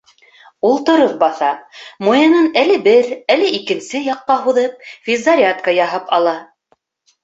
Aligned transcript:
Ул 0.69 0.79
тороп 0.87 1.11
баҫа, 1.23 1.49
муйынын 2.07 2.49
әле 2.63 2.79
бер, 2.89 3.13
әле 3.37 3.53
икенсе 3.61 4.05
яҡҡа 4.09 4.41
һуҙып, 4.49 4.93
физзарядка 5.09 5.81
яһап 5.87 6.15
ала. 6.21 6.39